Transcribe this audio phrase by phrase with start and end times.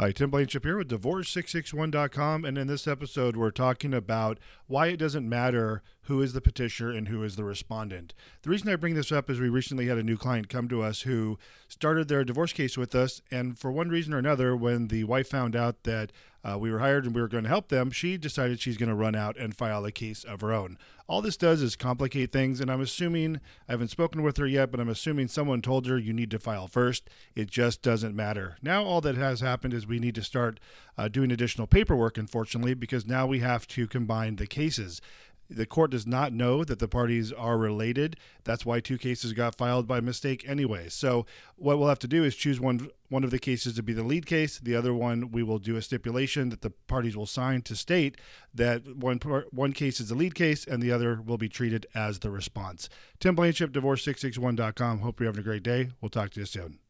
[0.00, 2.46] Hi, Tim Blankenship here with Divorce661.com.
[2.46, 6.90] And in this episode, we're talking about why it doesn't matter who is the petitioner
[6.90, 8.14] and who is the respondent.
[8.42, 10.82] The reason I bring this up is we recently had a new client come to
[10.82, 11.38] us who
[11.68, 13.22] started their divorce case with us.
[13.30, 16.10] And for one reason or another, when the wife found out that
[16.42, 18.88] uh, we were hired and we were going to help them, she decided she's going
[18.88, 20.78] to run out and file a case of her own.
[21.06, 22.60] All this does is complicate things.
[22.60, 25.98] And I'm assuming, I haven't spoken with her yet, but I'm assuming someone told her
[25.98, 27.08] you need to file first.
[27.36, 28.56] It just doesn't matter.
[28.62, 30.58] Now, all that has happened is we need to start
[30.96, 35.00] uh, doing additional paperwork, unfortunately, because now we have to combine the cases.
[35.50, 38.16] The court does not know that the parties are related.
[38.44, 40.88] That's why two cases got filed by mistake anyway.
[40.88, 43.92] So what we'll have to do is choose one one of the cases to be
[43.92, 44.58] the lead case.
[44.58, 48.16] The other one we will do a stipulation that the parties will sign to state
[48.54, 49.18] that one
[49.50, 52.88] one case is the lead case and the other will be treated as the response.
[53.18, 55.00] Tim Blankenship, divorce661.com.
[55.00, 55.90] Hope you're having a great day.
[56.00, 56.80] We'll talk to you soon.